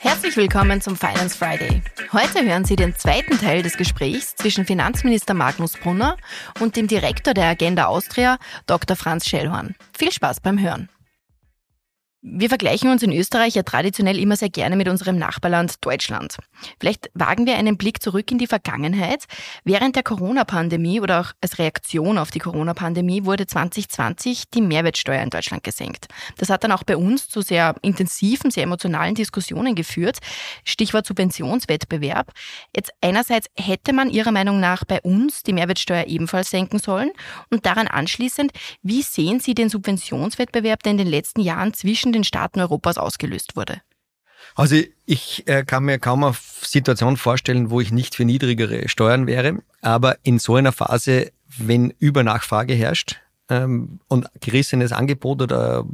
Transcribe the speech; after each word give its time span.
Herzlich 0.00 0.36
willkommen 0.36 0.80
zum 0.80 0.96
Finance 0.96 1.36
Friday. 1.36 1.82
Heute 2.12 2.44
hören 2.44 2.64
Sie 2.64 2.76
den 2.76 2.94
zweiten 2.94 3.38
Teil 3.38 3.62
des 3.62 3.76
Gesprächs 3.76 4.36
zwischen 4.36 4.66
Finanzminister 4.66 5.34
Magnus 5.34 5.72
Brunner 5.74 6.16
und 6.60 6.76
dem 6.76 6.86
Direktor 6.86 7.34
der 7.34 7.46
Agenda 7.46 7.86
Austria, 7.86 8.38
Dr. 8.66 8.96
Franz 8.96 9.26
Schellhorn. 9.26 9.74
Viel 9.96 10.12
Spaß 10.12 10.40
beim 10.40 10.60
Hören. 10.60 10.88
Wir 12.22 12.48
vergleichen 12.48 12.90
uns 12.90 13.02
in 13.02 13.12
Österreich 13.12 13.54
ja 13.54 13.62
traditionell 13.62 14.18
immer 14.18 14.36
sehr 14.36 14.48
gerne 14.48 14.74
mit 14.74 14.88
unserem 14.88 15.16
Nachbarland 15.16 15.84
Deutschland. 15.84 16.38
Vielleicht 16.80 17.10
wagen 17.14 17.46
wir 17.46 17.56
einen 17.56 17.76
Blick 17.76 18.02
zurück 18.02 18.30
in 18.32 18.38
die 18.38 18.48
Vergangenheit. 18.48 19.26
Während 19.64 19.94
der 19.94 20.02
Corona-Pandemie 20.02 21.00
oder 21.00 21.20
auch 21.20 21.32
als 21.40 21.58
Reaktion 21.58 22.18
auf 22.18 22.30
die 22.30 22.40
Corona-Pandemie 22.40 23.26
wurde 23.26 23.46
2020 23.46 24.50
die 24.50 24.60
Mehrwertsteuer 24.60 25.22
in 25.22 25.30
Deutschland 25.30 25.62
gesenkt. 25.62 26.06
Das 26.38 26.48
hat 26.48 26.64
dann 26.64 26.72
auch 26.72 26.82
bei 26.82 26.96
uns 26.96 27.28
zu 27.28 27.42
sehr 27.42 27.76
intensiven, 27.82 28.50
sehr 28.50 28.64
emotionalen 28.64 29.14
Diskussionen 29.14 29.74
geführt. 29.74 30.18
Stichwort 30.64 31.06
Subventionswettbewerb. 31.06 32.32
Jetzt 32.74 32.92
einerseits 33.02 33.46
hätte 33.56 33.92
man 33.92 34.10
Ihrer 34.10 34.32
Meinung 34.32 34.58
nach 34.58 34.84
bei 34.84 35.00
uns 35.02 35.44
die 35.44 35.52
Mehrwertsteuer 35.52 36.06
ebenfalls 36.06 36.50
senken 36.50 36.80
sollen 36.80 37.10
und 37.50 37.66
daran 37.66 37.86
anschließend, 37.86 38.52
wie 38.82 39.02
sehen 39.02 39.38
Sie 39.38 39.54
den 39.54 39.68
Subventionswettbewerb, 39.68 40.82
der 40.82 40.92
in 40.92 40.98
den 40.98 41.06
letzten 41.06 41.42
Jahren 41.42 41.72
zwischen 41.72 42.15
den 42.16 42.24
Staaten 42.24 42.60
Europas 42.60 42.98
ausgelöst 42.98 43.56
wurde? 43.56 43.80
Also 44.54 44.76
ich 45.04 45.46
äh, 45.48 45.64
kann 45.64 45.84
mir 45.84 45.98
kaum 45.98 46.24
eine 46.24 46.34
Situation 46.62 47.16
vorstellen, 47.16 47.70
wo 47.70 47.80
ich 47.80 47.92
nicht 47.92 48.14
für 48.14 48.24
niedrigere 48.24 48.88
Steuern 48.88 49.26
wäre. 49.26 49.58
Aber 49.82 50.16
in 50.22 50.38
so 50.38 50.56
einer 50.56 50.72
Phase, 50.72 51.32
wenn 51.58 51.92
Übernachfrage 51.98 52.74
herrscht, 52.74 53.20
ähm, 53.48 54.00
und 54.08 54.26
gerissenes 54.40 54.92
Angebot 54.92 55.40
oder 55.42 55.84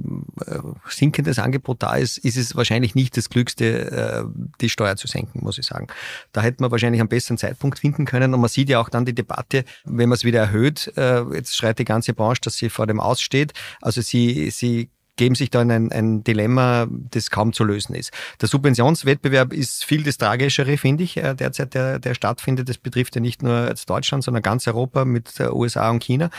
äh, 0.46 0.58
sinkendes 0.88 1.38
Angebot 1.38 1.82
da 1.82 1.96
ist, 1.96 2.18
ist 2.18 2.36
es 2.36 2.56
wahrscheinlich 2.56 2.94
nicht 2.94 3.16
das 3.16 3.28
Glückste, 3.28 3.90
äh, 3.90 4.24
die 4.60 4.70
Steuer 4.70 4.96
zu 4.96 5.06
senken, 5.06 5.40
muss 5.42 5.58
ich 5.58 5.66
sagen. 5.66 5.88
Da 6.32 6.40
hätte 6.40 6.62
man 6.62 6.70
wahrscheinlich 6.70 7.00
einen 7.00 7.08
besseren 7.08 7.38
Zeitpunkt 7.38 7.78
finden 7.78 8.06
können. 8.06 8.32
Und 8.32 8.40
man 8.40 8.48
sieht 8.48 8.68
ja 8.68 8.80
auch 8.80 8.88
dann 8.88 9.04
die 9.04 9.14
Debatte, 9.14 9.64
wenn 9.84 10.08
man 10.08 10.16
es 10.16 10.24
wieder 10.24 10.40
erhöht, 10.40 10.92
äh, 10.96 11.22
jetzt 11.34 11.56
schreit 11.56 11.78
die 11.78 11.84
ganze 11.84 12.14
Branche, 12.14 12.40
dass 12.42 12.56
sie 12.56 12.70
vor 12.70 12.86
dem 12.86 13.00
Aussteht. 13.00 13.52
Also 13.80 14.00
sie, 14.00 14.50
sie 14.50 14.88
geben 15.16 15.34
sich 15.34 15.50
da 15.50 15.62
in 15.62 15.70
ein, 15.70 15.92
ein 15.92 16.24
Dilemma, 16.24 16.86
das 16.90 17.30
kaum 17.30 17.52
zu 17.52 17.64
lösen 17.64 17.94
ist. 17.94 18.12
Der 18.40 18.48
Subventionswettbewerb 18.48 19.52
ist 19.52 19.84
viel 19.84 20.02
das 20.02 20.16
Tragischere, 20.16 20.78
finde 20.78 21.04
ich, 21.04 21.16
äh, 21.18 21.34
derzeit, 21.34 21.74
der, 21.74 21.98
der 21.98 22.14
stattfindet. 22.14 22.68
Das 22.68 22.78
betrifft 22.78 23.14
ja 23.14 23.20
nicht 23.20 23.42
nur 23.42 23.72
Deutschland, 23.86 24.24
sondern 24.24 24.42
ganz 24.42 24.66
Europa 24.66 25.04
mit 25.04 25.38
USA 25.40 25.90
und 25.90 26.02
China. 26.02 26.30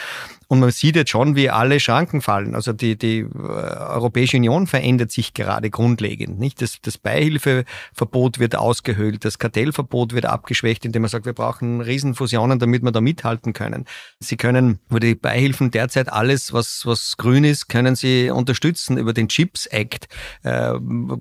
Und 0.47 0.59
man 0.59 0.71
sieht 0.71 0.95
jetzt 0.95 1.11
schon, 1.11 1.35
wie 1.35 1.49
alle 1.49 1.79
Schranken 1.79 2.21
fallen. 2.21 2.55
Also 2.55 2.73
die, 2.73 2.97
die 2.97 3.19
äh, 3.19 3.27
Europäische 3.27 4.37
Union 4.37 4.67
verändert 4.67 5.11
sich 5.11 5.33
gerade 5.33 5.69
grundlegend. 5.69 6.39
Nicht? 6.39 6.61
Das, 6.61 6.79
das 6.81 6.97
Beihilfeverbot 6.97 8.39
wird 8.39 8.55
ausgehöhlt, 8.55 9.23
das 9.23 9.39
Kartellverbot 9.39 10.13
wird 10.13 10.25
abgeschwächt, 10.25 10.85
indem 10.85 11.03
man 11.03 11.09
sagt, 11.09 11.25
wir 11.25 11.33
brauchen 11.33 11.81
Riesenfusionen, 11.81 12.59
damit 12.59 12.83
wir 12.83 12.91
da 12.91 13.01
mithalten 13.01 13.53
können. 13.53 13.85
Sie 14.19 14.37
können 14.37 14.79
über 14.89 14.99
die 14.99 15.15
Beihilfen 15.15 15.71
derzeit 15.71 16.11
alles, 16.11 16.53
was, 16.53 16.85
was 16.85 17.17
grün 17.17 17.43
ist, 17.43 17.69
können 17.69 17.95
Sie 17.95 18.29
unterstützen. 18.29 18.62
Über 18.63 19.13
den 19.13 19.29
Chips 19.29 19.65
Act 19.67 20.07
äh, 20.43 20.73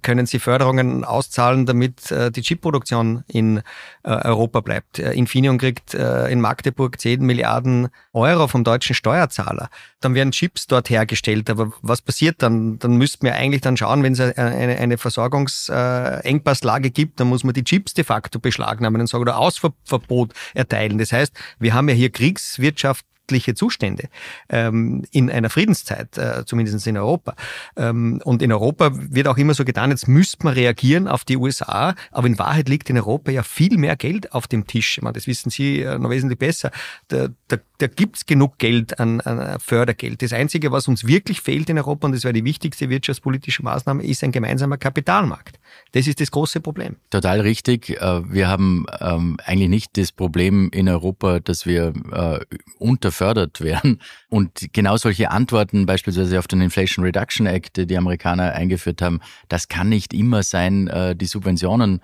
können 0.02 0.26
Sie 0.26 0.38
Förderungen 0.38 1.04
auszahlen, 1.04 1.66
damit 1.66 2.10
äh, 2.10 2.30
die 2.30 2.42
Chipproduktion 2.42 3.24
in 3.28 3.58
äh, 4.02 4.10
Europa 4.10 4.60
bleibt. 4.60 4.98
Infineon 4.98 5.58
kriegt 5.58 5.94
in 5.94 6.40
Magdeburg 6.40 7.00
10 7.00 7.24
Milliarden 7.24 7.88
Euro 8.12 8.48
vom 8.48 8.64
deutschen 8.64 8.94
Steuer 8.94 9.12
Steuerzahler. 9.12 9.68
Dann 10.00 10.14
werden 10.14 10.32
Chips 10.32 10.66
dort 10.66 10.90
hergestellt. 10.90 11.50
Aber 11.50 11.72
was 11.82 12.02
passiert 12.02 12.42
dann? 12.42 12.78
Dann 12.78 12.96
müssten 12.96 13.24
wir 13.24 13.34
eigentlich 13.34 13.60
dann 13.60 13.76
schauen, 13.76 14.02
wenn 14.02 14.14
es 14.14 14.20
eine, 14.20 14.78
eine 14.78 14.98
Versorgungsengpasslage 14.98 16.90
gibt, 16.90 17.20
dann 17.20 17.28
muss 17.28 17.44
man 17.44 17.54
die 17.54 17.64
Chips 17.64 17.94
de 17.94 18.04
facto 18.04 18.38
beschlagnahmen 18.38 19.00
und 19.00 19.06
sagen 19.06 19.22
oder 19.22 19.38
Ausverbot 19.38 20.32
erteilen. 20.54 20.98
Das 20.98 21.12
heißt, 21.12 21.32
wir 21.58 21.74
haben 21.74 21.88
ja 21.88 21.94
hier 21.94 22.10
Kriegswirtschaft 22.10 23.04
wirtschaftliche 23.22 23.54
Zustände 23.54 24.08
ähm, 24.48 25.04
in 25.10 25.30
einer 25.30 25.50
Friedenszeit, 25.50 26.18
äh, 26.18 26.44
zumindest 26.44 26.86
in 26.86 26.96
Europa. 26.96 27.34
Ähm, 27.76 28.20
und 28.24 28.42
in 28.42 28.52
Europa 28.52 28.90
wird 28.92 29.28
auch 29.28 29.38
immer 29.38 29.54
so 29.54 29.64
getan, 29.64 29.90
jetzt 29.90 30.08
müsste 30.08 30.44
man 30.44 30.54
reagieren 30.54 31.08
auf 31.08 31.24
die 31.24 31.36
USA, 31.36 31.94
aber 32.10 32.26
in 32.26 32.38
Wahrheit 32.38 32.68
liegt 32.68 32.90
in 32.90 32.96
Europa 32.96 33.30
ja 33.30 33.42
viel 33.42 33.78
mehr 33.78 33.96
Geld 33.96 34.32
auf 34.32 34.46
dem 34.46 34.66
Tisch. 34.66 35.00
meine, 35.00 35.14
das 35.14 35.26
wissen 35.26 35.50
Sie 35.50 35.80
äh, 35.80 35.98
noch 35.98 36.10
wesentlich 36.10 36.38
besser. 36.38 36.70
Da, 37.08 37.28
da, 37.48 37.56
da 37.82 37.88
gibt 37.88 38.28
genug 38.28 38.58
Geld 38.58 39.00
an, 39.00 39.20
an 39.22 39.58
Fördergeld. 39.58 40.22
Das 40.22 40.32
Einzige, 40.32 40.70
was 40.70 40.86
uns 40.86 41.04
wirklich 41.04 41.40
fehlt 41.40 41.68
in 41.68 41.78
Europa, 41.78 42.06
und 42.06 42.14
das 42.14 42.22
wäre 42.22 42.32
die 42.32 42.44
wichtigste 42.44 42.88
wirtschaftspolitische 42.88 43.64
Maßnahme, 43.64 44.04
ist 44.04 44.22
ein 44.22 44.30
gemeinsamer 44.30 44.76
Kapitalmarkt. 44.76 45.58
Das 45.92 46.06
ist 46.06 46.20
das 46.20 46.30
große 46.30 46.60
Problem. 46.60 46.96
Total 47.10 47.40
richtig. 47.40 47.90
Äh, 47.90 48.32
wir 48.32 48.48
haben 48.48 48.86
ähm, 49.00 49.36
eigentlich 49.44 49.68
nicht 49.68 49.96
das 49.96 50.12
Problem 50.12 50.70
in 50.72 50.88
Europa, 50.88 51.40
dass 51.40 51.66
wir 51.66 51.92
äh, 52.12 52.40
unterfördert 52.78 53.60
werden. 53.60 54.00
Und 54.28 54.68
genau 54.72 54.96
solche 54.96 55.30
Antworten, 55.30 55.84
beispielsweise 55.84 56.38
auf 56.38 56.46
den 56.46 56.60
Inflation 56.60 57.04
Reduction 57.04 57.46
Act, 57.46 57.76
die 57.76 57.86
die 57.86 57.96
Amerikaner 57.96 58.52
eingeführt 58.52 59.02
haben, 59.02 59.20
das 59.48 59.68
kann 59.68 59.88
nicht 59.88 60.14
immer 60.14 60.44
sein, 60.44 60.86
äh, 60.86 61.16
die 61.16 61.26
Subventionen 61.26 62.00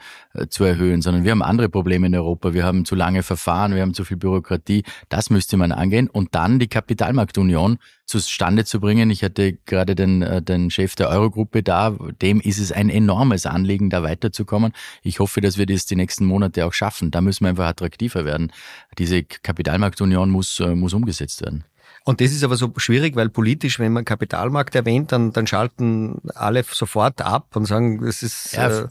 zu 0.50 0.64
erhöhen, 0.64 1.02
sondern 1.02 1.24
wir 1.24 1.32
haben 1.32 1.42
andere 1.42 1.68
Probleme 1.68 2.06
in 2.06 2.14
Europa. 2.14 2.52
Wir 2.52 2.64
haben 2.64 2.84
zu 2.84 2.94
lange 2.94 3.22
Verfahren, 3.22 3.74
wir 3.74 3.82
haben 3.82 3.94
zu 3.94 4.04
viel 4.04 4.16
Bürokratie. 4.16 4.84
Das 5.08 5.30
müsste 5.30 5.56
man 5.56 5.67
angehen. 5.72 6.08
Und 6.08 6.34
dann 6.34 6.58
die 6.58 6.68
Kapitalmarktunion 6.68 7.78
zustande 8.04 8.64
zu 8.64 8.80
bringen. 8.80 9.10
Ich 9.10 9.22
hatte 9.22 9.54
gerade 9.66 9.94
den, 9.94 10.22
äh, 10.22 10.42
den 10.42 10.70
Chef 10.70 10.94
der 10.94 11.08
Eurogruppe 11.08 11.62
da. 11.62 11.96
Dem 12.22 12.40
ist 12.40 12.58
es 12.58 12.72
ein 12.72 12.88
enormes 12.88 13.46
Anliegen, 13.46 13.90
da 13.90 14.02
weiterzukommen. 14.02 14.72
Ich 15.02 15.20
hoffe, 15.20 15.40
dass 15.40 15.58
wir 15.58 15.66
das 15.66 15.86
die 15.86 15.96
nächsten 15.96 16.24
Monate 16.24 16.66
auch 16.66 16.72
schaffen. 16.72 17.10
Da 17.10 17.20
müssen 17.20 17.44
wir 17.44 17.50
einfach 17.50 17.66
attraktiver 17.66 18.24
werden. 18.24 18.52
Diese 18.98 19.22
Kapitalmarktunion 19.22 20.30
muss, 20.30 20.60
äh, 20.60 20.74
muss 20.74 20.94
umgesetzt 20.94 21.42
werden. 21.42 21.64
Und 22.08 22.22
das 22.22 22.32
ist 22.32 22.42
aber 22.42 22.56
so 22.56 22.72
schwierig, 22.78 23.16
weil 23.16 23.28
politisch, 23.28 23.78
wenn 23.78 23.92
man 23.92 24.06
Kapitalmarkt 24.06 24.74
erwähnt, 24.74 25.12
dann, 25.12 25.30
dann 25.34 25.46
schalten 25.46 26.22
alle 26.34 26.64
sofort 26.64 27.20
ab 27.20 27.54
und 27.54 27.66
sagen, 27.66 28.02
das 28.02 28.22
ist 28.22 28.54
ja, 28.54 28.84
äh, 28.84 28.88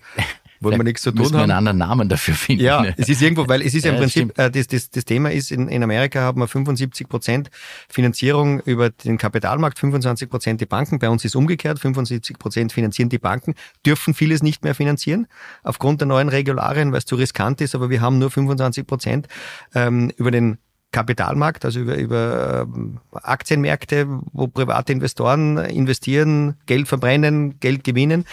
wollen 0.59 0.77
wir 0.77 0.83
nichts 0.83 1.01
zu 1.01 1.11
tun 1.11 1.25
haben. 1.27 1.35
einen 1.35 1.51
anderen 1.51 1.77
Namen 1.77 2.09
dafür 2.09 2.33
finden. 2.33 2.63
Ja, 2.63 2.85
es 2.97 3.09
ist 3.09 3.21
irgendwo, 3.21 3.47
weil 3.47 3.61
es 3.61 3.73
ist 3.73 3.85
ja 3.85 3.91
im 3.91 3.97
Prinzip, 3.97 4.37
äh, 4.37 4.49
das, 4.49 4.67
das, 4.67 4.89
das 4.89 5.05
Thema 5.05 5.31
ist, 5.31 5.51
in, 5.51 5.67
in 5.67 5.83
Amerika 5.83 6.21
haben 6.21 6.41
wir 6.41 6.47
75 6.47 7.07
Prozent 7.07 7.49
Finanzierung 7.89 8.59
über 8.61 8.89
den 8.89 9.17
Kapitalmarkt, 9.17 9.79
25 9.79 10.29
Prozent 10.29 10.61
die 10.61 10.65
Banken. 10.65 10.99
Bei 10.99 11.09
uns 11.09 11.23
ist 11.25 11.35
umgekehrt, 11.35 11.79
75 11.79 12.39
Prozent 12.39 12.73
finanzieren 12.73 13.09
die 13.09 13.19
Banken, 13.19 13.55
dürfen 13.85 14.13
vieles 14.13 14.43
nicht 14.43 14.63
mehr 14.63 14.75
finanzieren, 14.75 15.27
aufgrund 15.63 16.01
der 16.01 16.07
neuen 16.07 16.29
Regularien, 16.29 16.91
weil 16.91 16.99
es 16.99 17.05
zu 17.05 17.15
riskant 17.15 17.61
ist, 17.61 17.75
aber 17.75 17.89
wir 17.89 18.01
haben 18.01 18.19
nur 18.19 18.31
25 18.31 18.85
Prozent 18.85 19.27
ähm, 19.73 20.11
über 20.17 20.31
den 20.31 20.57
Kapitalmarkt, 20.91 21.65
also 21.65 21.81
über, 21.81 21.95
über 21.95 22.65
ähm, 22.67 22.99
Aktienmärkte, 23.11 24.07
wo 24.31 24.47
private 24.47 24.93
Investoren 24.93 25.57
investieren, 25.57 26.55
Geld 26.65 26.87
verbrennen, 26.87 27.59
Geld 27.59 27.83
gewinnen. 27.83 28.25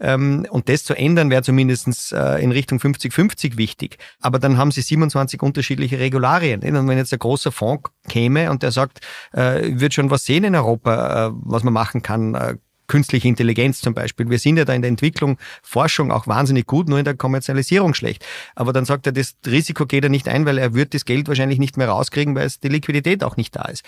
Ähm, 0.00 0.46
und 0.50 0.68
das 0.68 0.84
zu 0.84 0.94
ändern, 0.94 1.30
wäre 1.30 1.42
zumindest 1.42 2.12
äh, 2.12 2.38
in 2.42 2.50
Richtung 2.50 2.78
50-50 2.78 3.56
wichtig. 3.56 3.98
Aber 4.20 4.38
dann 4.38 4.58
haben 4.58 4.72
sie 4.72 4.82
27 4.82 5.40
unterschiedliche 5.40 6.00
Regularien. 6.00 6.62
Und 6.62 6.88
wenn 6.88 6.98
jetzt 6.98 7.12
ein 7.12 7.18
großer 7.18 7.52
Fonds 7.52 7.90
käme 8.08 8.50
und 8.50 8.62
der 8.62 8.72
sagt, 8.72 9.00
äh, 9.32 9.78
wird 9.80 9.94
schon 9.94 10.10
was 10.10 10.24
sehen 10.24 10.44
in 10.44 10.56
Europa, 10.56 11.28
äh, 11.28 11.30
was 11.32 11.62
man 11.62 11.72
machen 11.72 12.02
kann, 12.02 12.58
künstliche 12.90 13.28
Intelligenz 13.28 13.80
zum 13.80 13.94
Beispiel. 13.94 14.28
Wir 14.28 14.40
sind 14.40 14.56
ja 14.56 14.64
da 14.64 14.74
in 14.74 14.82
der 14.82 14.88
Entwicklung, 14.88 15.38
Forschung 15.62 16.10
auch 16.10 16.26
wahnsinnig 16.26 16.66
gut, 16.66 16.88
nur 16.88 16.98
in 16.98 17.04
der 17.04 17.14
Kommerzialisierung 17.14 17.94
schlecht. 17.94 18.26
Aber 18.56 18.72
dann 18.72 18.84
sagt 18.84 19.06
er, 19.06 19.12
das 19.12 19.36
Risiko 19.46 19.86
geht 19.86 20.02
er 20.02 20.10
nicht 20.10 20.26
ein, 20.26 20.44
weil 20.44 20.58
er 20.58 20.74
wird 20.74 20.92
das 20.92 21.04
Geld 21.04 21.28
wahrscheinlich 21.28 21.60
nicht 21.60 21.76
mehr 21.76 21.88
rauskriegen, 21.88 22.34
weil 22.34 22.46
es 22.46 22.58
die 22.58 22.68
Liquidität 22.68 23.22
auch 23.22 23.36
nicht 23.36 23.54
da 23.54 23.62
ist. 23.62 23.84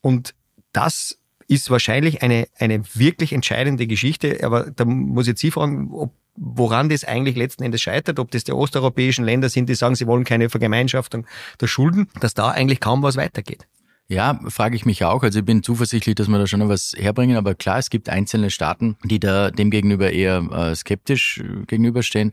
Und 0.00 0.34
das 0.72 1.18
ist 1.48 1.68
wahrscheinlich 1.68 2.22
eine, 2.22 2.46
eine 2.56 2.82
wirklich 2.94 3.32
entscheidende 3.32 3.88
Geschichte. 3.88 4.38
Aber 4.44 4.70
da 4.70 4.84
muss 4.84 5.26
ich 5.26 5.36
Sie 5.36 5.50
fragen, 5.50 5.90
ob 5.92 6.12
woran 6.36 6.88
das 6.88 7.04
eigentlich 7.04 7.36
letzten 7.36 7.62
Endes 7.62 7.80
scheitert, 7.82 8.18
ob 8.18 8.30
das 8.30 8.44
die 8.44 8.52
osteuropäischen 8.52 9.24
Länder 9.24 9.48
sind, 9.48 9.68
die 9.68 9.74
sagen, 9.74 9.94
sie 9.94 10.08
wollen 10.08 10.24
keine 10.24 10.50
Vergemeinschaftung 10.50 11.26
der 11.60 11.68
Schulden, 11.68 12.08
dass 12.18 12.34
da 12.34 12.50
eigentlich 12.50 12.80
kaum 12.80 13.02
was 13.02 13.16
weitergeht. 13.16 13.68
Ja, 14.06 14.38
frage 14.48 14.76
ich 14.76 14.84
mich 14.84 15.02
auch. 15.02 15.22
Also 15.22 15.38
ich 15.38 15.44
bin 15.46 15.62
zuversichtlich, 15.62 16.14
dass 16.14 16.28
wir 16.28 16.38
da 16.38 16.46
schon 16.46 16.60
noch 16.60 16.68
was 16.68 16.94
herbringen. 16.96 17.38
Aber 17.38 17.54
klar, 17.54 17.78
es 17.78 17.88
gibt 17.88 18.10
einzelne 18.10 18.50
Staaten, 18.50 18.96
die 19.02 19.18
da 19.18 19.50
dem 19.50 19.70
gegenüber 19.70 20.10
eher 20.10 20.42
äh, 20.52 20.74
skeptisch 20.74 21.38
äh, 21.38 21.64
gegenüberstehen. 21.66 22.32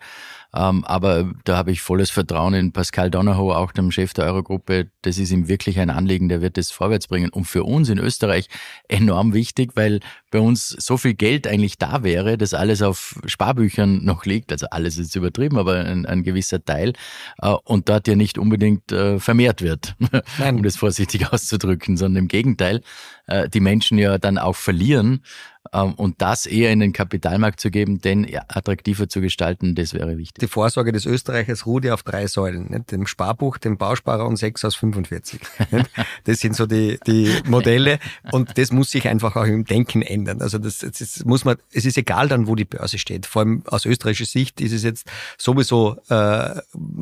Ähm, 0.54 0.84
aber 0.84 1.32
da 1.46 1.56
habe 1.56 1.72
ich 1.72 1.82
volles 1.82 2.10
Vertrauen 2.10 2.54
in 2.54 2.74
Pascal 2.74 3.10
Donahoe, 3.10 3.56
auch 3.56 3.72
dem 3.72 3.92
Chef 3.92 4.14
der 4.14 4.26
Eurogruppe. 4.26 4.92
Das 5.02 5.18
ist 5.18 5.32
ihm 5.32 5.48
wirklich 5.48 5.80
ein 5.80 5.90
Anliegen, 5.90 6.28
der 6.28 6.42
wird 6.42 6.58
das 6.58 6.72
vorwärts 6.72 7.08
bringen. 7.08 7.30
Und 7.30 7.46
für 7.46 7.64
uns 7.64 7.90
in 7.90 8.00
Österreich 8.00 8.48
enorm 8.90 9.34
wichtig, 9.34 9.72
weil 9.76 10.02
bei 10.30 10.40
uns 10.40 10.70
so 10.70 10.98
viel 10.98 11.14
Geld 11.14 11.48
eigentlich 11.48 11.78
da 11.78 12.04
wäre, 12.04 12.38
dass 12.38 12.54
alles 12.54 12.82
auf 12.82 13.20
Sparbüchern 13.26 14.04
noch 14.04 14.26
liegt. 14.26 14.52
Also 14.52 14.68
alles 14.72 14.98
ist 14.98 15.16
übertrieben, 15.16 15.58
aber 15.58 15.86
ein, 15.86 16.06
ein 16.06 16.24
gewisser 16.24 16.64
Teil. 16.64 16.94
Äh, 17.42 17.56
und 17.64 17.88
dort 17.88 18.08
ja 18.08 18.16
nicht 18.16 18.38
unbedingt 18.38 18.92
äh, 18.92 19.20
vermehrt 19.20 19.62
wird, 19.62 19.96
um 20.50 20.64
das 20.64 20.76
vorsichtig 20.76 21.28
auszudrücken 21.32 21.98
sondern 21.98 22.24
im 22.24 22.28
Gegenteil, 22.28 22.82
äh, 23.28 23.48
die 23.48 23.60
Menschen 23.60 23.98
ja 23.98 24.18
dann 24.18 24.38
auch 24.38 24.56
verlieren. 24.56 25.24
Ähm, 25.74 25.94
und 25.94 26.22
das 26.22 26.46
eher 26.46 26.72
in 26.72 26.80
den 26.80 26.94
Kapitalmarkt 26.94 27.60
zu 27.60 27.72
geben, 27.72 28.00
den 28.00 28.28
attraktiver 28.48 29.08
zu 29.08 29.22
gestalten, 29.22 29.76
das 29.76 29.94
wäre 29.94 30.18
wichtig. 30.18 30.42
Die 30.42 30.48
Vorsorge 30.48 30.92
des 30.92 31.06
Österreichers 31.06 31.66
ruht 31.66 31.86
ja 31.86 31.94
auf 31.94 32.04
drei 32.04 32.28
Säulen, 32.28 32.70
nicht? 32.70 32.92
dem 32.92 33.08
Sparbuch, 33.08 33.58
dem 33.58 33.78
Bausparer 33.78 34.28
und 34.28 34.36
6 34.36 34.66
aus 34.66 34.76
45. 34.76 35.40
Das 36.26 36.40
sind 36.40 36.56
so 36.56 36.66
die, 36.66 37.00
die 37.08 37.34
Modelle 37.48 38.00
und 38.32 38.58
das 38.58 38.72
muss 38.72 38.92
sich 38.92 39.08
einfach 39.08 39.36
auch 39.36 39.46
im 39.46 39.66
Denken 39.66 40.02
ändern. 40.02 40.42
Also 40.42 40.58
das, 40.58 40.80
das 40.80 41.24
muss 41.26 41.46
man, 41.46 41.58
es 41.72 41.86
ist 41.86 41.98
egal 41.98 42.28
dann, 42.28 42.48
wo 42.48 42.56
die 42.56 42.66
Börse 42.66 42.98
steht. 42.98 43.26
Vor 43.26 43.42
allem 43.42 43.64
aus 43.66 43.86
österreichischer 43.86 44.30
Sicht 44.30 44.62
ist 44.62 44.72
es 44.72 44.84
jetzt 44.84 45.08
sowieso 45.38 45.98
äh, 46.10 46.14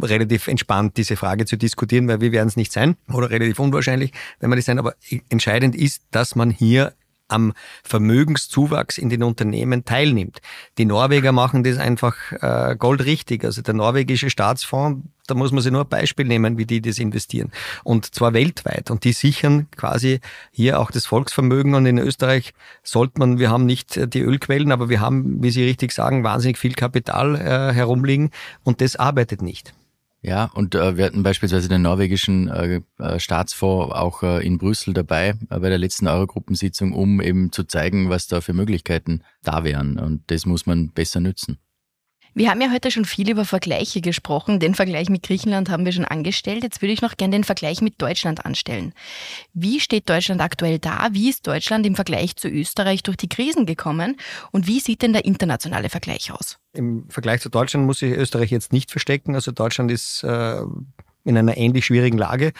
relativ 0.01 0.47
entspannt, 0.47 0.97
diese 0.97 1.15
Frage 1.15 1.45
zu 1.45 1.57
diskutieren, 1.57 2.07
weil 2.07 2.21
wir 2.21 2.31
werden 2.31 2.47
es 2.47 2.55
nicht 2.55 2.71
sein 2.71 2.95
oder 3.11 3.29
relativ 3.29 3.59
unwahrscheinlich, 3.59 4.11
wenn 4.39 4.49
wir 4.49 4.55
das 4.55 4.65
sein. 4.65 4.79
Aber 4.79 4.95
entscheidend 5.29 5.75
ist, 5.75 6.03
dass 6.11 6.35
man 6.35 6.49
hier 6.49 6.93
am 7.29 7.53
Vermögenszuwachs 7.83 8.97
in 8.97 9.09
den 9.09 9.23
Unternehmen 9.23 9.85
teilnimmt. 9.85 10.39
Die 10.77 10.85
Norweger 10.85 11.31
machen 11.31 11.63
das 11.63 11.77
einfach 11.77 12.15
äh, 12.41 12.75
goldrichtig. 12.75 13.43
Also 13.45 13.61
der 13.61 13.73
norwegische 13.73 14.29
Staatsfonds, 14.29 15.07
da 15.27 15.35
muss 15.35 15.51
man 15.51 15.61
sich 15.61 15.71
nur 15.71 15.83
ein 15.83 15.89
Beispiel 15.89 16.25
nehmen, 16.25 16.57
wie 16.57 16.65
die 16.65 16.81
das 16.81 16.97
investieren. 16.97 17.51
Und 17.83 18.13
zwar 18.13 18.33
weltweit. 18.33 18.91
Und 18.91 19.03
die 19.03 19.13
sichern 19.13 19.67
quasi 19.75 20.19
hier 20.51 20.79
auch 20.79 20.91
das 20.91 21.05
Volksvermögen. 21.05 21.75
Und 21.75 21.85
in 21.85 21.99
Österreich 21.99 22.53
sollte 22.83 23.19
man, 23.19 23.39
wir 23.39 23.49
haben 23.49 23.65
nicht 23.65 24.13
die 24.13 24.21
Ölquellen, 24.21 24.71
aber 24.71 24.89
wir 24.89 24.99
haben, 24.99 25.41
wie 25.41 25.51
Sie 25.51 25.63
richtig 25.63 25.91
sagen, 25.91 26.23
wahnsinnig 26.23 26.57
viel 26.57 26.73
Kapital 26.73 27.35
äh, 27.35 27.73
herumliegen. 27.73 28.31
Und 28.63 28.81
das 28.81 28.95
arbeitet 28.95 29.41
nicht. 29.41 29.73
Ja, 30.21 30.45
und 30.53 30.75
äh, 30.75 30.97
wir 30.97 31.05
hatten 31.05 31.23
beispielsweise 31.23 31.69
den 31.69 31.83
norwegischen 31.83 32.49
äh, 32.49 32.81
äh, 32.97 33.19
Staatsfonds 33.19 33.95
auch 33.95 34.21
äh, 34.21 34.45
in 34.45 34.57
Brüssel 34.57 34.93
dabei 34.93 35.29
äh, 35.29 35.59
bei 35.59 35.69
der 35.69 35.77
letzten 35.77 36.07
Eurogruppensitzung, 36.07 36.91
um 36.91 37.21
eben 37.21 37.53
zu 37.53 37.63
zeigen, 37.63 38.09
was 38.09 38.27
da 38.27 38.41
für 38.41 38.53
Möglichkeiten 38.53 39.23
da 39.43 39.63
wären. 39.63 39.97
Und 39.97 40.29
das 40.29 40.45
muss 40.45 40.65
man 40.65 40.91
besser 40.91 41.21
nützen. 41.21 41.57
Wir 42.39 42.51
haben 42.51 42.61
ja 42.61 42.71
heute 42.71 42.89
schon 42.89 43.03
viel 43.03 43.29
über 43.29 43.43
Vergleiche 43.43 43.99
gesprochen. 43.99 44.61
Den 44.61 44.73
Vergleich 44.73 45.09
mit 45.09 45.23
Griechenland 45.23 45.69
haben 45.69 45.83
wir 45.83 45.91
schon 45.91 46.05
angestellt. 46.05 46.63
Jetzt 46.63 46.81
würde 46.81 46.93
ich 46.93 47.01
noch 47.01 47.17
gerne 47.17 47.35
den 47.35 47.43
Vergleich 47.43 47.81
mit 47.81 48.01
Deutschland 48.01 48.45
anstellen. 48.45 48.93
Wie 49.53 49.81
steht 49.81 50.09
Deutschland 50.09 50.39
aktuell 50.39 50.79
da? 50.79 51.09
Wie 51.11 51.29
ist 51.29 51.45
Deutschland 51.45 51.85
im 51.85 51.95
Vergleich 51.95 52.37
zu 52.37 52.47
Österreich 52.47 53.03
durch 53.03 53.17
die 53.17 53.27
Krisen 53.27 53.65
gekommen? 53.65 54.15
Und 54.51 54.67
wie 54.67 54.79
sieht 54.79 55.01
denn 55.01 55.11
der 55.11 55.25
internationale 55.25 55.89
Vergleich 55.89 56.31
aus? 56.31 56.59
Im 56.71 57.09
Vergleich 57.09 57.41
zu 57.41 57.49
Deutschland 57.49 57.85
muss 57.85 57.99
sich 57.99 58.13
Österreich 58.13 58.51
jetzt 58.51 58.71
nicht 58.71 58.89
verstecken. 58.89 59.35
Also 59.35 59.51
Deutschland 59.51 59.91
ist 59.91 60.23
äh, 60.23 60.61
in 61.25 61.37
einer 61.37 61.57
ähnlich 61.57 61.87
schwierigen 61.87 62.17
Lage. 62.17 62.53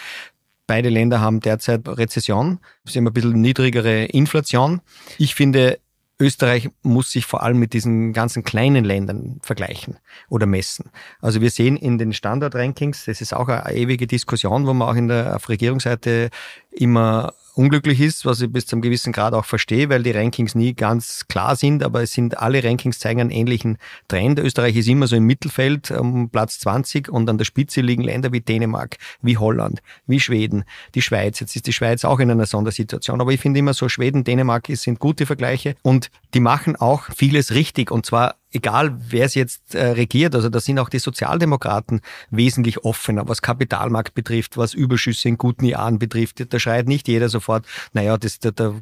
Beide 0.68 0.90
Länder 0.90 1.22
haben 1.22 1.40
derzeit 1.40 1.88
Rezession. 1.88 2.60
Sie 2.84 3.00
haben 3.00 3.08
ein 3.08 3.14
bisschen 3.14 3.40
niedrigere 3.40 4.04
Inflation. 4.08 4.82
Ich 5.18 5.36
finde, 5.36 5.80
Österreich 6.20 6.70
muss 6.84 7.12
sich 7.12 7.26
vor 7.26 7.44
allem 7.44 7.60
mit 7.60 7.74
diesen 7.74 8.12
ganzen 8.12 8.44
kleinen 8.44 8.84
Ländern 8.84 9.40
vergleichen 9.42 9.98
oder 10.28 10.46
messen. 10.46 10.92
Also 11.22 11.40
wir 11.40 11.50
sehen 11.50 11.78
in 11.78 11.98
den 11.98 12.14
Standortrankings, 12.14 13.06
das 13.06 13.22
ist 13.22 13.34
auch 13.34 13.48
eine 13.48 13.74
ewige 13.74 14.06
Diskussion, 14.06 14.68
wo 14.68 14.74
man 14.74 14.90
auch 14.90 14.96
in 14.96 15.08
der 15.08 15.36
auf 15.36 15.48
Regierungsseite 15.48 16.30
immer 16.72 17.34
unglücklich 17.56 18.00
ist, 18.00 18.26
was 18.26 18.42
ich 18.42 18.52
bis 18.52 18.66
zum 18.66 18.82
gewissen 18.82 19.14
Grad 19.14 19.34
auch 19.34 19.46
verstehe, 19.46 19.90
weil 19.90 20.04
die 20.04 20.12
Rankings 20.12 20.56
nie 20.56 20.74
ganz 20.74 21.28
klar 21.28 21.56
sind, 21.56 21.84
aber 21.84 22.02
es 22.04 22.14
sind 22.14 22.38
alle 22.38 22.64
Rankings 22.64 23.00
zeigen 23.00 23.22
einen 23.22 23.30
ähnlichen 23.30 23.78
Trend. 24.08 24.40
Österreich 24.40 24.76
ist 24.76 24.88
immer 24.88 25.08
so 25.08 25.16
im 25.16 25.26
Mittelfeld 25.26 25.92
um 25.92 26.30
Platz 26.30 26.60
20 26.60 27.10
und 27.10 27.30
an 27.30 27.38
der 27.38 27.46
Spitze 27.46 27.82
liegen 27.82 28.04
Länder 28.04 28.32
wie 28.32 28.42
Dänemark, 28.42 28.98
wie 29.22 29.38
Holland, 29.38 29.82
wie 30.08 30.20
Schweden, 30.20 30.64
die 30.96 31.02
Schweiz. 31.02 31.40
Jetzt 31.40 31.56
ist 31.56 31.68
die 31.68 31.74
Schweiz 31.74 32.06
auch 32.06 32.20
in 32.20 32.32
einer 32.32 32.46
Sondersituation, 32.46 33.22
aber 33.22 33.32
ich 33.32 33.40
finde 33.40 33.60
immer 33.60 33.74
so 33.74 33.90
Schweden, 33.90 34.24
Dänemark 34.24 34.68
sind 34.70 35.00
gute 35.00 35.26
Vergleiche 35.26 35.76
und 35.82 36.10
die 36.34 36.40
machen 36.40 36.76
auch 36.76 37.04
vieles 37.16 37.54
richtig 37.54 37.92
und 37.92 38.06
zwar 38.06 38.39
egal 38.52 38.98
wer 39.10 39.26
es 39.26 39.36
jetzt 39.36 39.76
äh, 39.76 39.92
regiert, 39.92 40.36
also 40.36 40.50
da 40.50 40.60
sind 40.60 40.80
auch 40.80 40.90
die 40.90 41.00
Sozialdemokraten 41.00 42.02
wesentlich 42.32 42.84
offener, 42.84 43.28
was 43.28 43.42
Kapitalmarkt 43.42 44.14
betrifft, 44.14 44.58
was 44.58 44.74
Überschüsse 44.74 45.30
in 45.30 45.38
guten 45.38 45.66
Jahren 45.66 46.00
betrifft. 46.00 46.52
Da 46.52 46.60
schreit 46.60 46.88
nicht 46.88 47.08
jeder 47.08 47.30
sofort, 47.30 47.66
naja, 47.94 48.18
das, 48.18 48.40
da, 48.40 48.52
da 48.52 48.74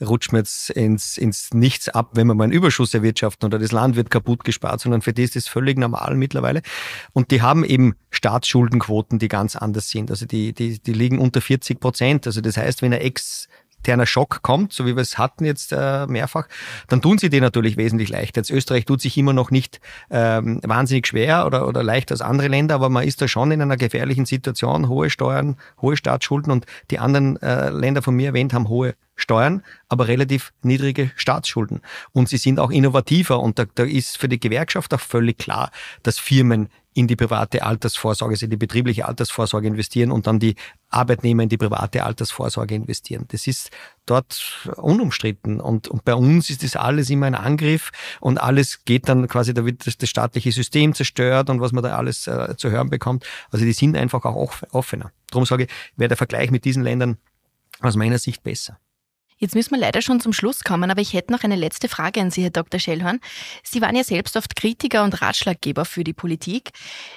rutscht 0.00 0.32
man 0.32 0.42
jetzt 0.42 0.70
ins, 0.70 1.18
ins 1.18 1.52
Nichts 1.52 1.88
ab, 1.88 2.10
wenn 2.14 2.26
man 2.26 2.36
mal 2.36 2.44
einen 2.44 2.52
Überschuss 2.52 2.94
erwirtschaften 2.94 3.46
oder 3.46 3.58
das 3.58 3.72
Land 3.72 3.96
wird 3.96 4.10
kaputt 4.10 4.44
gespart, 4.44 4.80
sondern 4.80 5.02
für 5.02 5.12
die 5.12 5.24
ist 5.24 5.36
das 5.36 5.48
völlig 5.48 5.78
normal 5.78 6.14
mittlerweile. 6.14 6.62
Und 7.12 7.30
die 7.30 7.42
haben 7.42 7.64
eben 7.64 7.94
Staatsschuldenquoten, 8.10 9.18
die 9.18 9.28
ganz 9.28 9.56
anders 9.56 9.90
sind. 9.90 10.10
Also 10.10 10.26
die, 10.26 10.52
die, 10.52 10.80
die 10.80 10.92
liegen 10.92 11.18
unter 11.18 11.40
40 11.40 11.80
Prozent. 11.80 12.26
Also 12.26 12.40
das 12.40 12.56
heißt, 12.56 12.82
wenn 12.82 12.92
ein 12.92 13.00
Ex 13.00 13.48
externer 13.88 14.06
Schock 14.06 14.42
kommt, 14.42 14.74
so 14.74 14.84
wie 14.84 14.96
wir 14.96 15.00
es 15.00 15.16
hatten 15.16 15.46
jetzt 15.46 15.72
äh, 15.72 16.06
mehrfach, 16.06 16.46
dann 16.88 17.00
tun 17.00 17.16
sie 17.16 17.30
den 17.30 17.42
natürlich 17.42 17.78
wesentlich 17.78 18.10
leichter. 18.10 18.40
Jetzt 18.40 18.50
Österreich 18.50 18.84
tut 18.84 19.00
sich 19.00 19.16
immer 19.16 19.32
noch 19.32 19.50
nicht 19.50 19.80
ähm, 20.10 20.60
wahnsinnig 20.62 21.06
schwer 21.06 21.46
oder, 21.46 21.66
oder 21.66 21.82
leichter 21.82 22.12
als 22.12 22.20
andere 22.20 22.48
Länder, 22.48 22.74
aber 22.74 22.90
man 22.90 23.06
ist 23.06 23.22
da 23.22 23.28
schon 23.28 23.50
in 23.50 23.62
einer 23.62 23.78
gefährlichen 23.78 24.26
Situation, 24.26 24.90
hohe 24.90 25.08
Steuern, 25.08 25.56
hohe 25.80 25.96
Staatsschulden 25.96 26.52
und 26.52 26.66
die 26.90 26.98
anderen 26.98 27.40
äh, 27.40 27.70
Länder 27.70 28.02
von 28.02 28.14
mir 28.14 28.26
erwähnt 28.26 28.52
haben 28.52 28.68
hohe 28.68 28.94
Steuern, 29.16 29.62
aber 29.88 30.06
relativ 30.06 30.52
niedrige 30.62 31.10
Staatsschulden. 31.16 31.80
Und 32.12 32.28
sie 32.28 32.36
sind 32.36 32.60
auch 32.60 32.70
innovativer 32.70 33.40
und 33.40 33.58
da, 33.58 33.64
da 33.74 33.84
ist 33.84 34.18
für 34.18 34.28
die 34.28 34.38
Gewerkschaft 34.38 34.92
auch 34.92 35.00
völlig 35.00 35.38
klar, 35.38 35.70
dass 36.02 36.18
Firmen 36.18 36.68
in 36.98 37.06
die 37.06 37.14
private 37.14 37.62
Altersvorsorge, 37.62 38.32
also 38.32 38.46
in 38.46 38.50
die 38.50 38.56
betriebliche 38.56 39.06
Altersvorsorge 39.06 39.68
investieren 39.68 40.10
und 40.10 40.26
dann 40.26 40.40
die 40.40 40.56
Arbeitnehmer 40.90 41.44
in 41.44 41.48
die 41.48 41.56
private 41.56 42.02
Altersvorsorge 42.02 42.74
investieren. 42.74 43.26
Das 43.28 43.46
ist 43.46 43.70
dort 44.04 44.68
unumstritten. 44.76 45.60
Und, 45.60 45.86
und 45.86 46.04
bei 46.04 46.16
uns 46.16 46.50
ist 46.50 46.64
das 46.64 46.74
alles 46.74 47.08
immer 47.08 47.26
ein 47.26 47.36
Angriff 47.36 47.92
und 48.20 48.38
alles 48.42 48.84
geht 48.84 49.08
dann 49.08 49.28
quasi, 49.28 49.54
da 49.54 49.64
wird 49.64 49.86
das, 49.86 49.96
das 49.96 50.08
staatliche 50.08 50.50
System 50.50 50.92
zerstört 50.92 51.50
und 51.50 51.60
was 51.60 51.70
man 51.70 51.84
da 51.84 51.96
alles 51.96 52.26
äh, 52.26 52.56
zu 52.56 52.68
hören 52.70 52.90
bekommt. 52.90 53.24
Also 53.52 53.64
die 53.64 53.72
sind 53.72 53.96
einfach 53.96 54.24
auch 54.24 54.54
offener. 54.72 55.12
Darum 55.30 55.46
sage 55.46 55.64
ich, 55.64 55.70
wäre 55.96 56.08
der 56.08 56.16
Vergleich 56.16 56.50
mit 56.50 56.64
diesen 56.64 56.82
Ländern 56.82 57.18
aus 57.80 57.94
meiner 57.94 58.18
Sicht 58.18 58.42
besser. 58.42 58.78
Jetzt 59.38 59.54
müssen 59.54 59.70
wir 59.70 59.78
leider 59.78 60.02
schon 60.02 60.20
zum 60.20 60.32
Schluss 60.32 60.64
kommen, 60.64 60.90
aber 60.90 61.00
ich 61.00 61.12
hätte 61.12 61.32
noch 61.32 61.44
eine 61.44 61.54
letzte 61.54 61.88
Frage 61.88 62.20
an 62.20 62.32
Sie, 62.32 62.42
Herr 62.42 62.50
Dr. 62.50 62.80
Schellhorn. 62.80 63.20
Sie 63.62 63.80
waren 63.80 63.94
ja 63.94 64.02
selbst 64.02 64.36
oft 64.36 64.56
Kritiker 64.56 65.04
und 65.04 65.22
Ratschlaggeber 65.22 65.84
für 65.84 66.02
die 66.02 66.12
Politik. 66.12 66.70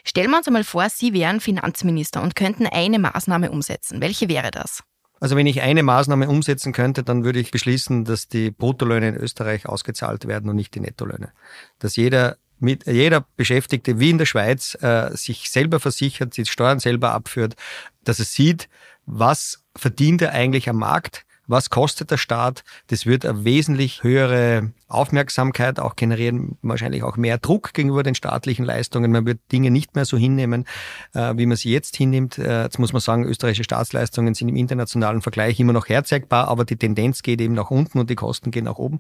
Stellen 0.04 0.30
wir 0.30 0.38
uns 0.38 0.48
einmal 0.48 0.64
vor, 0.64 0.88
Sie 0.90 1.14
wären 1.14 1.40
Finanzminister 1.40 2.22
und 2.22 2.36
könnten 2.36 2.68
eine 2.68 3.00
Maßnahme 3.00 3.50
umsetzen. 3.50 4.02
Welche 4.02 4.30
wäre 4.30 4.52
das? 4.52 4.84
Also 5.20 5.36
wenn 5.36 5.48
ich 5.48 5.62
eine 5.62 5.82
Maßnahme 5.82 6.30
umsetzen 6.30 6.74
könnte, 6.74 7.04
dann 7.04 7.24
würde 7.24 7.40
ich 7.40 7.50
beschließen, 7.52 8.06
dass 8.06 8.28
die 8.28 8.52
Bruttolöhne 8.52 9.10
in 9.10 9.16
Österreich 9.16 9.68
ausgezahlt 9.68 10.28
werden 10.28 10.50
und 10.50 10.56
nicht 10.56 10.76
die 10.76 10.80
Nettolöhne. 10.80 11.32
Dass 11.80 11.96
jeder 11.96 12.38
mit 12.60 12.86
jeder 12.86 13.26
Beschäftigte 13.38 14.00
wie 14.00 14.12
in 14.12 14.20
der 14.20 14.28
Schweiz 14.28 14.78
äh, 14.82 15.10
sich 15.16 15.50
selber 15.50 15.80
versichert, 15.80 16.38
die 16.38 16.46
Steuern 16.46 16.80
selber 16.80 17.12
abführt, 17.12 17.56
dass 18.04 18.20
er 18.20 18.26
sieht, 18.26 18.70
was 19.08 19.64
verdient 19.76 20.22
er 20.22 20.34
eigentlich 20.34 20.70
am 20.70 20.78
Markt, 20.78 21.26
was 21.52 21.70
kostet 21.70 22.10
der 22.10 22.18
Staat? 22.18 22.64
Das 22.88 23.06
wird 23.06 23.26
eine 23.26 23.44
wesentlich 23.44 24.04
höhere 24.04 24.72
Aufmerksamkeit 24.88 25.80
auch 25.80 25.96
generieren, 25.96 26.58
wahrscheinlich 26.62 27.04
auch 27.04 27.18
mehr 27.18 27.38
Druck 27.38 27.74
gegenüber 27.74 28.04
den 28.04 28.16
staatlichen 28.16 28.66
Leistungen. 28.66 29.12
Man 29.12 29.26
wird 29.26 29.40
Dinge 29.52 29.70
nicht 29.70 29.96
mehr 29.96 30.06
so 30.06 30.18
hinnehmen, 30.18 30.66
äh, 31.14 31.34
wie 31.36 31.46
man 31.46 31.58
sie 31.58 31.72
jetzt 31.72 31.96
hinnimmt. 31.96 32.38
Äh, 32.38 32.64
jetzt 32.64 32.80
muss 32.80 32.94
man 32.94 33.02
sagen, 33.02 33.26
österreichische 33.26 33.64
Staatsleistungen 33.64 34.34
sind 34.34 34.50
im 34.50 34.56
internationalen 34.56 35.22
Vergleich 35.22 35.60
immer 35.60 35.74
noch 35.74 35.88
herzeigbar, 35.90 36.48
aber 36.48 36.66
die 36.66 36.78
Tendenz 36.78 37.22
geht 37.22 37.42
eben 37.42 37.54
nach 37.54 37.70
unten 37.70 38.00
und 38.00 38.10
die 38.10 38.16
Kosten 38.16 38.52
gehen 38.52 38.66
nach 38.66 38.78
oben. 38.78 39.00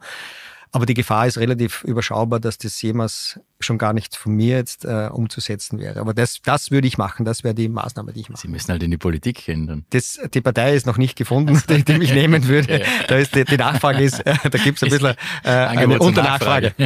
Aber 0.73 0.85
die 0.85 0.93
Gefahr 0.93 1.27
ist 1.27 1.37
relativ 1.37 1.83
überschaubar, 1.83 2.39
dass 2.39 2.57
das 2.57 2.81
jemals 2.81 3.41
schon 3.59 3.77
gar 3.77 3.91
nicht 3.91 4.15
von 4.15 4.33
mir 4.33 4.55
jetzt 4.55 4.85
äh, 4.85 5.09
umzusetzen 5.11 5.79
wäre. 5.79 5.99
Aber 5.99 6.13
das, 6.13 6.41
das 6.41 6.71
würde 6.71 6.87
ich 6.87 6.97
machen. 6.97 7.25
Das 7.25 7.43
wäre 7.43 7.53
die 7.53 7.67
Maßnahme, 7.67 8.13
die 8.13 8.21
ich 8.21 8.29
mache. 8.29 8.39
Sie 8.41 8.47
müssen 8.47 8.71
halt 8.71 8.81
in 8.81 8.89
die 8.89 8.97
Politik 8.97 9.49
ändern. 9.49 9.85
Das, 9.89 10.17
die 10.33 10.39
Partei 10.39 10.73
ist 10.73 10.85
noch 10.85 10.97
nicht 10.97 11.17
gefunden, 11.17 11.61
die, 11.69 11.83
die 11.83 11.97
mich 11.97 12.13
nehmen 12.13 12.47
würde. 12.47 12.79
Ja. 12.79 12.85
Da 13.09 13.17
ist 13.17 13.35
die, 13.35 13.43
die 13.43 13.57
Nachfrage 13.57 14.01
ist, 14.01 14.25
äh, 14.25 14.35
da 14.49 14.57
gibt 14.57 14.77
es 14.77 14.83
ein 14.83 14.89
bisschen 14.91 15.15
äh, 15.43 15.49
eine 15.49 15.99
Unternachfrage. 15.99 16.73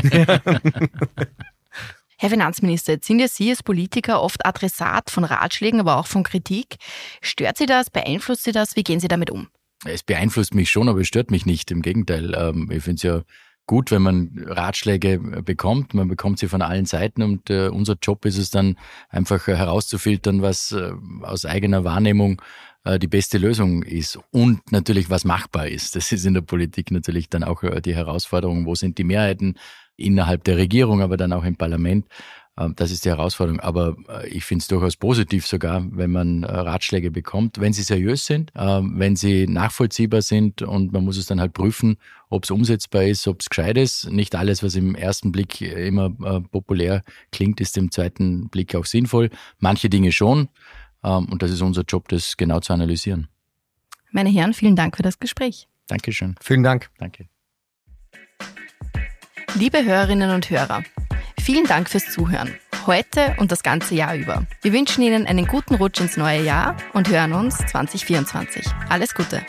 Herr 2.17 2.29
Finanzminister, 2.29 2.93
jetzt 2.93 3.05
sind 3.05 3.19
ja 3.19 3.27
Sie 3.27 3.49
als 3.51 3.61
Politiker 3.61 4.21
oft 4.21 4.45
Adressat 4.45 5.11
von 5.11 5.25
Ratschlägen, 5.25 5.79
aber 5.79 5.97
auch 5.97 6.07
von 6.07 6.23
Kritik. 6.23 6.77
Stört 7.21 7.57
Sie 7.57 7.67
das? 7.67 7.91
Beeinflusst 7.91 8.45
Sie 8.45 8.51
das? 8.51 8.75
Wie 8.75 8.83
gehen 8.83 8.99
Sie 8.99 9.09
damit 9.09 9.29
um? 9.29 9.49
Es 9.83 10.01
beeinflusst 10.01 10.55
mich 10.55 10.71
schon, 10.71 10.89
aber 10.89 11.01
es 11.01 11.07
stört 11.07 11.29
mich 11.29 11.45
nicht. 11.45 11.69
Im 11.69 11.81
Gegenteil. 11.81 12.33
Ähm, 12.35 12.71
ich 12.71 12.83
finde 12.83 12.95
es 12.95 13.03
ja 13.03 13.21
gut, 13.67 13.91
wenn 13.91 14.01
man 14.01 14.45
Ratschläge 14.45 15.13
äh, 15.13 15.41
bekommt. 15.41 15.93
Man 15.93 16.07
bekommt 16.07 16.39
sie 16.39 16.47
von 16.47 16.61
allen 16.61 16.85
Seiten 16.85 17.21
und 17.21 17.49
äh, 17.49 17.67
unser 17.67 17.95
Job 18.01 18.25
ist 18.25 18.37
es 18.37 18.49
dann 18.49 18.77
einfach 19.09 19.47
herauszufiltern, 19.47 20.41
was 20.41 20.71
äh, 20.71 20.91
aus 21.21 21.45
eigener 21.45 21.83
Wahrnehmung 21.83 22.41
äh, 22.83 22.99
die 22.99 23.07
beste 23.07 23.37
Lösung 23.37 23.83
ist 23.83 24.19
und 24.31 24.71
natürlich 24.71 25.09
was 25.09 25.25
machbar 25.25 25.67
ist. 25.67 25.95
Das 25.95 26.11
ist 26.11 26.25
in 26.25 26.33
der 26.33 26.41
Politik 26.41 26.91
natürlich 26.91 27.29
dann 27.29 27.43
auch 27.43 27.63
äh, 27.63 27.81
die 27.81 27.95
Herausforderung, 27.95 28.65
wo 28.65 28.75
sind 28.75 28.97
die 28.97 29.03
Mehrheiten 29.03 29.55
innerhalb 29.97 30.43
der 30.43 30.57
Regierung, 30.57 31.01
aber 31.01 31.17
dann 31.17 31.33
auch 31.33 31.43
im 31.43 31.55
Parlament. 31.55 32.05
Ähm, 32.57 32.73
das 32.75 32.91
ist 32.91 33.05
die 33.05 33.09
Herausforderung. 33.09 33.59
Aber 33.59 33.95
äh, 34.09 34.27
ich 34.29 34.45
finde 34.45 34.61
es 34.61 34.67
durchaus 34.67 34.95
positiv 34.95 35.45
sogar, 35.45 35.85
wenn 35.91 36.11
man 36.11 36.43
äh, 36.43 36.51
Ratschläge 36.51 37.11
bekommt, 37.11 37.59
wenn 37.59 37.73
sie 37.73 37.83
seriös 37.83 38.25
sind, 38.25 38.51
ähm, 38.55 38.93
wenn 38.97 39.15
sie 39.15 39.47
nachvollziehbar 39.47 40.21
sind 40.21 40.61
und 40.61 40.93
man 40.93 41.03
muss 41.03 41.17
es 41.17 41.25
dann 41.25 41.39
halt 41.39 41.53
prüfen, 41.53 41.97
ob 42.29 42.43
es 42.43 42.51
umsetzbar 42.51 43.03
ist, 43.03 43.27
ob 43.27 43.41
es 43.41 43.49
gescheit 43.49 43.77
ist. 43.77 44.09
Nicht 44.11 44.35
alles, 44.35 44.63
was 44.63 44.75
im 44.75 44.95
ersten 44.95 45.31
Blick 45.31 45.61
immer 45.61 46.13
äh, 46.23 46.41
populär 46.41 47.03
klingt, 47.31 47.61
ist 47.61 47.77
im 47.77 47.91
zweiten 47.91 48.49
Blick 48.49 48.75
auch 48.75 48.85
sinnvoll. 48.85 49.29
Manche 49.59 49.89
Dinge 49.89 50.11
schon. 50.11 50.49
Ähm, 51.03 51.25
und 51.25 51.41
das 51.41 51.51
ist 51.51 51.61
unser 51.61 51.83
Job, 51.83 52.07
das 52.09 52.37
genau 52.37 52.59
zu 52.59 52.73
analysieren. 52.73 53.27
Meine 54.11 54.29
Herren, 54.29 54.53
vielen 54.53 54.75
Dank 54.75 54.95
für 54.95 55.03
das 55.03 55.19
Gespräch. 55.19 55.67
Dankeschön. 55.87 56.35
Vielen 56.41 56.63
Dank. 56.63 56.89
Danke. 56.97 57.27
Liebe 59.55 59.83
Hörerinnen 59.83 60.31
und 60.31 60.49
Hörer, 60.49 60.83
vielen 61.45 61.65
Dank 61.65 61.89
fürs 61.89 62.11
Zuhören. 62.11 62.55
Heute 62.87 63.35
und 63.37 63.51
das 63.51 63.61
ganze 63.61 63.93
Jahr 63.93 64.15
über. 64.15 64.43
Wir 64.63 64.73
wünschen 64.73 65.03
Ihnen 65.03 65.27
einen 65.27 65.45
guten 65.45 65.75
Rutsch 65.75 66.01
ins 66.01 66.17
neue 66.17 66.43
Jahr 66.43 66.75
und 66.93 67.07
hören 67.09 67.33
uns 67.33 67.57
2024. 67.57 68.65
Alles 68.89 69.13
Gute. 69.13 69.41